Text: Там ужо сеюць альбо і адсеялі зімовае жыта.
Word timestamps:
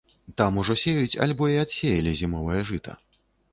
Там 0.39 0.55
ужо 0.61 0.75
сеюць 0.83 1.19
альбо 1.27 1.51
і 1.53 1.59
адсеялі 1.65 2.17
зімовае 2.25 2.61
жыта. 2.73 2.99